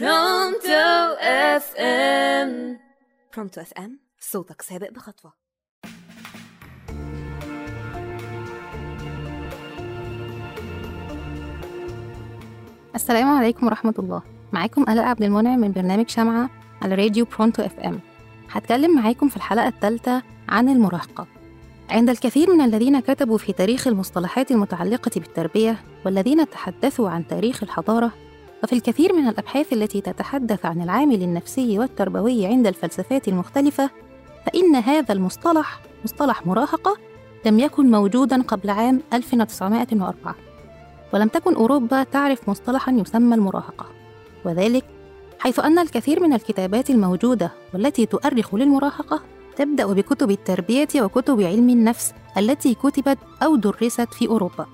برونتو 0.00 1.16
FM 1.20 2.78
برونتو 3.36 3.60
FM 3.60 4.00
صوتك 4.20 4.62
سابق 4.62 4.90
بخطوة. 4.90 5.32
السلام 12.94 13.28
عليكم 13.28 13.66
ورحمة 13.66 13.94
الله. 13.98 14.22
معاكم 14.52 14.82
آلاء 14.82 15.04
عبد 15.04 15.22
المنعم 15.22 15.58
من 15.58 15.72
برنامج 15.72 16.08
شمعة 16.08 16.50
على 16.82 16.94
راديو 16.94 17.24
برونتو 17.24 17.62
FM 17.62 18.00
هتكلم 18.50 18.96
معاكم 18.96 19.28
في 19.28 19.36
الحلقة 19.36 19.68
الثالثة 19.68 20.22
عن 20.48 20.68
المراهقة. 20.68 21.26
عند 21.90 22.10
الكثير 22.10 22.54
من 22.54 22.60
الذين 22.60 23.00
كتبوا 23.00 23.38
في 23.38 23.52
تاريخ 23.52 23.86
المصطلحات 23.86 24.50
المتعلقة 24.50 25.10
بالتربية 25.16 25.76
والذين 26.06 26.50
تحدثوا 26.50 27.10
عن 27.10 27.26
تاريخ 27.26 27.62
الحضارة 27.62 28.12
وفي 28.62 28.72
الكثير 28.72 29.12
من 29.12 29.28
الأبحاث 29.28 29.72
التي 29.72 30.00
تتحدث 30.00 30.66
عن 30.66 30.82
العامل 30.82 31.22
النفسي 31.22 31.78
والتربوي 31.78 32.46
عند 32.46 32.66
الفلسفات 32.66 33.28
المختلفة 33.28 33.90
فإن 34.46 34.74
هذا 34.74 35.12
المصطلح 35.12 35.80
مصطلح 36.04 36.46
مراهقة 36.46 36.96
لم 37.46 37.58
يكن 37.58 37.90
موجوداً 37.90 38.42
قبل 38.42 38.70
عام 38.70 39.02
1904 39.12 40.34
ولم 41.14 41.28
تكن 41.28 41.54
أوروبا 41.54 42.02
تعرف 42.02 42.48
مصطلحا 42.48 42.92
يسمى 42.92 43.34
المراهقة. 43.34 43.86
وذلك 44.44 44.84
حيث 45.38 45.60
أن 45.60 45.78
الكثير 45.78 46.20
من 46.22 46.32
الكتابات 46.32 46.90
الموجودة 46.90 47.52
والتي 47.74 48.06
تؤرخ 48.06 48.54
للمراهقة 48.54 49.22
تبدأ 49.56 49.86
بكتب 49.86 50.30
التربية 50.30 50.88
وكتب 50.96 51.40
علم 51.40 51.68
النفس 51.68 52.12
التي 52.36 52.74
كتبت 52.74 53.18
أو 53.42 53.56
درست 53.56 54.14
في 54.14 54.28
أوروبا. 54.28 54.66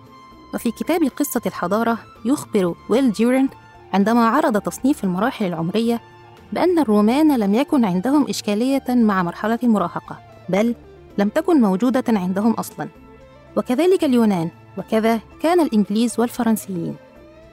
وفي 0.55 0.71
كتاب 0.71 1.05
قصة 1.17 1.43
الحضارة 1.47 1.99
يخبر 2.25 2.75
ويل 2.89 3.13
ديورنت 3.13 3.53
عندما 3.93 4.29
عرض 4.29 4.61
تصنيف 4.61 5.05
المراحل 5.05 5.47
العمرية 5.47 6.01
بأن 6.53 6.79
الرومان 6.79 7.39
لم 7.39 7.55
يكن 7.55 7.85
عندهم 7.85 8.27
إشكالية 8.29 8.85
مع 8.89 9.23
مرحلة 9.23 9.59
المراهقة 9.63 10.19
بل 10.49 10.75
لم 11.19 11.29
تكن 11.29 11.61
موجودة 11.61 12.05
عندهم 12.09 12.53
أصلاً. 12.53 12.89
وكذلك 13.57 14.05
اليونان 14.05 14.51
وكذا 14.79 15.21
كان 15.43 15.61
الإنجليز 15.61 16.21
والفرنسيين. 16.21 16.97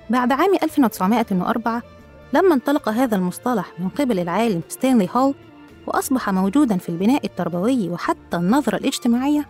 بعد 0.10 0.32
عام 0.32 0.54
1904 0.64 1.82
لما 2.34 2.54
انطلق 2.54 2.90
هذا 2.90 3.16
المصطلح 3.16 3.72
من 3.80 3.90
قبل 3.90 4.20
العالم 4.20 4.62
ستانلي 4.70 5.10
هول 5.16 5.36
وأصبح 5.88 6.30
موجوداً 6.30 6.78
في 6.78 6.90
البناء 6.90 7.26
التربوي 7.26 7.90
وحتى 7.90 8.38
النظرة 8.38 8.78
الاجتماعية 8.78 9.46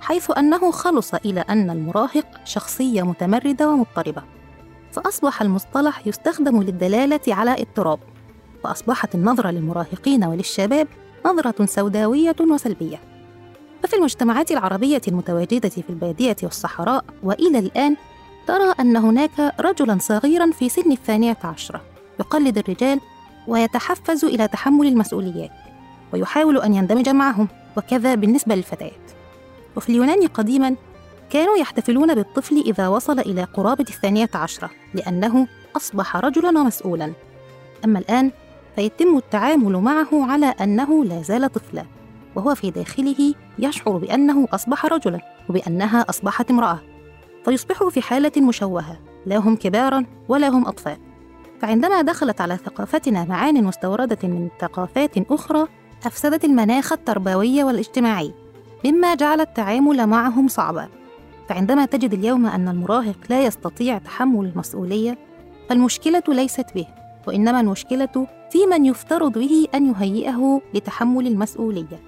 حيث 0.00 0.30
أنه 0.38 0.70
خلص 0.70 1.14
إلى 1.14 1.40
أن 1.40 1.70
المراهق 1.70 2.26
شخصية 2.44 3.02
متمردة 3.02 3.70
ومضطربة. 3.70 4.22
فأصبح 4.92 5.42
المصطلح 5.42 6.06
يستخدم 6.06 6.62
للدلالة 6.62 7.20
على 7.28 7.62
اضطراب. 7.62 7.98
فأصبحت 8.64 9.14
النظرة 9.14 9.50
للمراهقين 9.50 10.24
وللشباب 10.24 10.88
نظرة 11.26 11.66
سوداوية 11.66 12.36
وسلبية. 12.40 13.00
ففي 13.82 13.96
المجتمعات 13.96 14.50
العربية 14.50 15.00
المتواجدة 15.08 15.68
في 15.68 15.90
البادية 15.90 16.36
والصحراء 16.42 17.04
وإلى 17.22 17.58
الآن 17.58 17.96
ترى 18.46 18.74
أن 18.80 18.96
هناك 18.96 19.54
رجلا 19.60 19.98
صغيرا 20.00 20.50
في 20.50 20.68
سن 20.68 20.92
الثانية 20.92 21.36
عشرة 21.44 21.80
يقلد 22.20 22.58
الرجال 22.58 23.00
ويتحفز 23.48 24.24
إلى 24.24 24.48
تحمل 24.48 24.86
المسؤوليات 24.86 25.50
ويحاول 26.12 26.58
أن 26.58 26.74
يندمج 26.74 27.08
معهم 27.08 27.48
وكذا 27.76 28.14
بالنسبة 28.14 28.54
للفتيات. 28.54 29.12
وفي 29.76 29.88
اليونان 29.88 30.26
قديما 30.26 30.76
كانوا 31.32 31.56
يحتفلون 31.56 32.14
بالطفل 32.14 32.56
إذا 32.66 32.88
وصل 32.88 33.18
إلى 33.18 33.44
قرابة 33.44 33.84
الثانية 33.88 34.30
عشرة 34.34 34.70
لأنه 34.94 35.46
أصبح 35.76 36.16
رجلا 36.16 36.48
ومسؤولا 36.48 37.12
أما 37.84 37.98
الآن 37.98 38.30
فيتم 38.76 39.16
التعامل 39.16 39.76
معه 39.76 40.08
على 40.12 40.46
أنه 40.46 41.04
لا 41.04 41.22
زال 41.22 41.52
طفلا 41.52 41.84
وهو 42.34 42.54
في 42.54 42.70
داخله 42.70 43.34
يشعر 43.58 43.96
بأنه 43.96 44.48
أصبح 44.52 44.86
رجلا 44.86 45.20
وبأنها 45.48 46.00
أصبحت 46.08 46.50
امرأة. 46.50 46.78
فيصبح 47.44 47.84
في 47.84 48.02
حالة 48.02 48.32
مشوهة 48.36 48.98
لا 49.26 49.36
هم 49.36 49.56
كبارا 49.56 50.04
ولا 50.28 50.48
هم 50.48 50.66
أطفال. 50.66 50.96
فعندما 51.60 52.02
دخلت 52.02 52.40
على 52.40 52.56
ثقافتنا 52.56 53.24
معان 53.24 53.64
مستوردة 53.64 54.18
من 54.22 54.48
ثقافات 54.60 55.32
أخرى 55.32 55.66
أفسدت 56.06 56.44
المناخ 56.44 56.92
التربوي 56.92 57.62
والاجتماعي 57.62 58.34
مما 58.84 59.14
جعل 59.14 59.40
التعامل 59.40 60.06
معهم 60.06 60.48
صعبا. 60.48 61.01
فعندما 61.48 61.84
تجد 61.84 62.14
اليوم 62.14 62.46
أن 62.46 62.68
المراهق 62.68 63.16
لا 63.30 63.46
يستطيع 63.46 63.98
تحمل 63.98 64.46
المسؤولية 64.46 65.18
فالمشكلة 65.68 66.22
ليست 66.28 66.66
به 66.74 66.86
وإنما 67.26 67.60
المشكلة 67.60 68.26
في 68.50 68.66
من 68.66 68.84
يفترض 68.86 69.38
به 69.38 69.66
أن 69.74 69.90
يهيئه 69.90 70.60
لتحمل 70.74 71.26
المسؤولية 71.26 72.00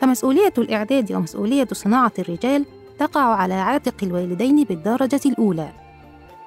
فمسؤولية 0.00 0.52
الإعداد 0.58 1.12
ومسؤولية 1.12 1.68
صناعة 1.72 2.12
الرجال 2.18 2.66
تقع 2.98 3.20
على 3.20 3.54
عاتق 3.54 3.94
الوالدين 4.02 4.64
بالدرجة 4.64 5.20
الأولى 5.26 5.72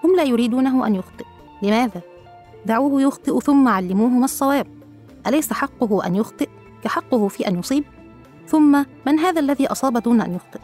هم 0.03 0.15
لا 0.15 0.23
يريدونه 0.23 0.87
أن 0.87 0.95
يخطئ 0.95 1.25
لماذا؟ 1.61 2.01
دعوه 2.65 3.01
يخطئ 3.01 3.39
ثم 3.39 3.67
علموه 3.67 4.09
ما 4.09 4.25
الصواب 4.25 4.67
أليس 5.27 5.53
حقه 5.53 6.05
أن 6.05 6.15
يخطئ 6.15 6.49
كحقه 6.83 7.27
في 7.27 7.47
أن 7.47 7.59
يصيب؟ 7.59 7.83
ثم 8.47 8.83
من 9.07 9.19
هذا 9.19 9.39
الذي 9.39 9.67
أصاب 9.67 9.97
دون 9.97 10.21
أن 10.21 10.35
يخطئ؟ 10.35 10.59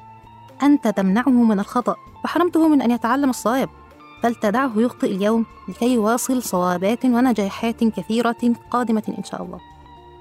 أنت 0.63 0.87
تمنعه 0.87 1.29
من 1.29 1.59
الخطأ 1.59 1.95
فحرمته 2.23 2.67
من 2.67 2.81
أن 2.81 2.91
يتعلم 2.91 3.29
الصواب 3.29 3.69
فلتدعه 4.23 4.71
يخطئ 4.75 5.15
اليوم 5.15 5.45
لكي 5.67 5.93
يواصل 5.93 6.43
صوابات 6.43 7.05
ونجاحات 7.05 7.83
كثيرة 7.83 8.53
قادمة 8.71 9.03
إن 9.17 9.23
شاء 9.23 9.43
الله. 9.43 9.59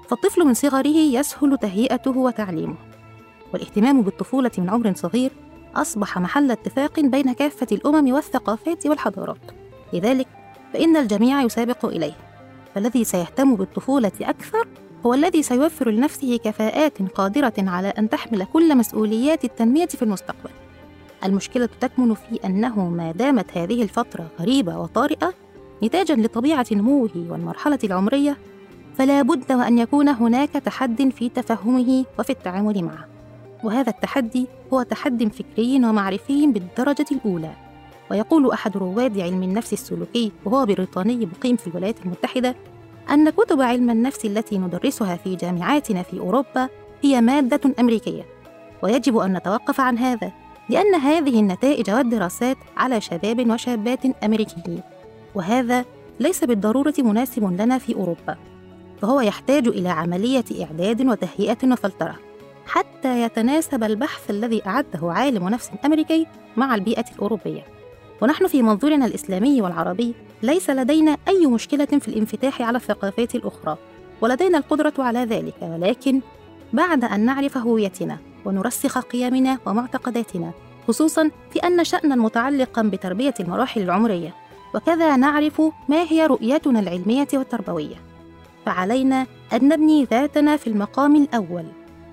فالطفل 0.07 0.45
من 0.45 0.53
صغره 0.53 0.87
يسهل 0.87 1.57
تهيئته 1.57 2.17
وتعليمه. 2.17 2.75
والاهتمام 3.53 4.01
بالطفولة 4.01 4.51
من 4.57 4.69
عمر 4.69 4.93
صغير 4.95 5.31
أصبح 5.75 6.17
محل 6.17 6.51
اتفاق 6.51 6.99
بين 6.99 7.33
كافة 7.33 7.67
الأمم 7.71 8.13
والثقافات 8.13 8.87
والحضارات. 8.87 9.51
لذلك 9.93 10.27
فإن 10.73 10.97
الجميع 10.97 11.41
يسابق 11.41 11.85
إليه. 11.85 12.13
فالذي 12.75 13.03
سيهتم 13.03 13.55
بالطفولة 13.55 14.11
أكثر 14.21 14.67
هو 15.05 15.13
الذي 15.13 15.43
سيوفر 15.43 15.89
لنفسه 15.89 16.37
كفاءات 16.37 17.01
قادرة 17.01 17.53
على 17.57 17.87
أن 17.87 18.09
تحمل 18.09 18.43
كل 18.43 18.77
مسؤوليات 18.77 19.45
التنمية 19.45 19.85
في 19.85 20.03
المستقبل. 20.03 20.49
المشكلة 21.25 21.69
تكمن 21.81 22.13
في 22.13 22.39
أنه 22.45 22.89
ما 22.89 23.11
دامت 23.11 23.57
هذه 23.57 23.83
الفترة 23.83 24.27
غريبة 24.39 24.79
وطارئة 24.79 25.33
نتاجا 25.83 26.15
لطبيعة 26.15 26.65
نموه 26.71 27.09
والمرحلة 27.15 27.79
العمرية 27.83 28.37
فلا 28.97 29.21
بد 29.21 29.51
وأن 29.51 29.77
يكون 29.77 30.09
هناك 30.09 30.49
تحد 30.49 31.09
في 31.15 31.29
تفهمه 31.29 32.05
وفي 32.19 32.29
التعامل 32.29 32.83
معه. 32.83 33.07
وهذا 33.63 33.89
التحدي 33.89 34.47
هو 34.73 34.83
تحد 34.83 35.31
فكري 35.33 35.75
ومعرفي 35.75 36.47
بالدرجة 36.47 37.05
الأولى. 37.11 37.51
ويقول 38.11 38.51
أحد 38.51 38.77
رواد 38.77 39.19
علم 39.19 39.43
النفس 39.43 39.73
السلوكي 39.73 40.31
وهو 40.45 40.65
بريطاني 40.65 41.25
مقيم 41.25 41.55
في 41.55 41.67
الولايات 41.67 42.05
المتحدة 42.05 42.55
أن 43.11 43.29
كتب 43.29 43.61
علم 43.61 43.89
النفس 43.89 44.25
التي 44.25 44.57
ندرسها 44.57 45.15
في 45.15 45.35
جامعاتنا 45.35 46.03
في 46.03 46.19
أوروبا 46.19 46.69
هي 47.01 47.21
مادة 47.21 47.73
أمريكية. 47.79 48.25
ويجب 48.83 49.17
أن 49.17 49.33
نتوقف 49.33 49.79
عن 49.81 49.97
هذا 49.97 50.31
لأن 50.69 50.95
هذه 50.95 51.39
النتائج 51.39 51.91
والدراسات 51.91 52.57
على 52.77 53.01
شباب 53.01 53.49
وشابات 53.51 54.23
أمريكيين. 54.23 54.81
وهذا 55.35 55.85
ليس 56.19 56.43
بالضرورة 56.43 56.93
مناسب 56.99 57.61
لنا 57.61 57.77
في 57.77 57.95
أوروبا. 57.95 58.37
فهو 59.01 59.21
يحتاج 59.21 59.67
إلى 59.67 59.89
عملية 59.89 60.45
إعداد 60.61 61.07
وتهيئة 61.07 61.57
وفلترة 61.71 62.15
حتى 62.65 63.21
يتناسب 63.21 63.83
البحث 63.83 64.29
الذي 64.29 64.61
أعده 64.67 64.99
عالم 65.11 65.49
نفس 65.49 65.71
أمريكي 65.85 66.27
مع 66.57 66.75
البيئة 66.75 67.05
الأوروبية. 67.15 67.78
ونحن 68.21 68.47
في 68.47 68.61
منظورنا 68.61 69.05
الإسلامي 69.05 69.61
والعربي 69.61 70.13
ليس 70.43 70.69
لدينا 70.69 71.17
أي 71.27 71.45
مشكلة 71.45 71.85
في 71.85 72.07
الانفتاح 72.07 72.61
على 72.61 72.77
الثقافات 72.77 73.35
الأخرى 73.35 73.77
ولدينا 74.21 74.57
القدرة 74.57 74.93
على 74.99 75.19
ذلك 75.19 75.55
ولكن 75.61 76.21
بعد 76.73 77.03
أن 77.03 77.19
نعرف 77.19 77.57
هويتنا 77.57 78.17
ونرسخ 78.45 78.97
قيمنا 78.97 79.57
ومعتقداتنا 79.65 80.51
خصوصا 80.87 81.31
في 81.51 81.59
أن 81.59 81.83
شأنا 81.83 82.15
متعلقا 82.15 82.81
بتربية 82.81 83.33
المراحل 83.39 83.81
العمرية 83.81 84.35
وكذا 84.75 85.15
نعرف 85.15 85.61
ما 85.89 86.01
هي 86.09 86.25
رؤيتنا 86.25 86.79
العلمية 86.79 87.27
والتربوية. 87.33 87.95
فعلينا 88.65 89.25
أن 89.53 89.67
نبني 89.67 90.03
ذاتنا 90.03 90.57
في 90.57 90.67
المقام 90.67 91.15
الأول. 91.15 91.65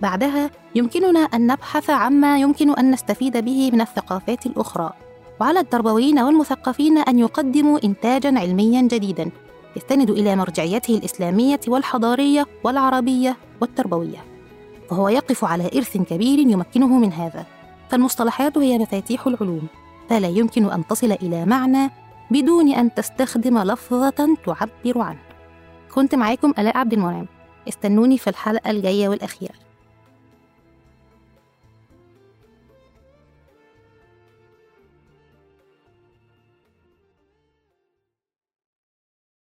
بعدها 0.02 0.50
يمكننا 0.74 1.20
أن 1.20 1.46
نبحث 1.46 1.90
عما 1.90 2.38
يمكن 2.38 2.70
أن 2.70 2.90
نستفيد 2.90 3.36
به 3.36 3.70
من 3.72 3.80
الثقافات 3.80 4.46
الأخرى. 4.46 4.92
وعلى 5.40 5.60
التربويين 5.60 6.18
والمثقفين 6.18 6.98
أن 6.98 7.18
يقدموا 7.18 7.78
إنتاجا 7.84 8.38
علميا 8.38 8.82
جديدا 8.82 9.30
يستند 9.76 10.10
إلى 10.10 10.36
مرجعيته 10.36 10.98
الإسلامية 10.98 11.60
والحضارية 11.68 12.46
والعربية 12.64 13.36
والتربوية. 13.60 14.24
فهو 14.90 15.08
يقف 15.08 15.44
على 15.44 15.70
إرث 15.76 15.96
كبير 15.96 16.38
يمكنه 16.38 16.98
من 16.98 17.12
هذا. 17.12 17.46
فالمصطلحات 17.90 18.58
هي 18.58 18.78
مفاتيح 18.78 19.26
العلوم 19.26 19.66
فلا 20.08 20.28
يمكن 20.28 20.70
أن 20.70 20.86
تصل 20.86 21.12
إلى 21.12 21.46
معنى 21.46 21.90
بدون 22.30 22.72
أن 22.72 22.94
تستخدم 22.94 23.58
لفظة 23.58 24.36
تعبر 24.44 24.98
عنه. 24.98 25.20
كنت 25.94 26.14
معاكم 26.14 26.54
آلاء 26.58 26.76
عبد 26.76 26.92
المنعم. 26.92 27.26
استنوني 27.68 28.18
في 28.18 28.30
الحلقة 28.30 28.70
الجاية 28.70 29.08
والأخيرة. 29.08 29.65